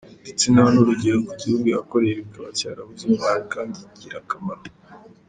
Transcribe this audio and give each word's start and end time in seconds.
Ndetse 0.21 0.45
nta 0.53 0.65
n’urugero 0.73 1.17
ku 1.27 1.31
gihugu 1.41 1.65
yakoreye 1.75 2.13
kikaba 2.21 2.49
cyarabuze 2.59 3.03
intwari 3.05 3.43
kandi 3.53 3.77
ingirakamaro. 3.91 4.63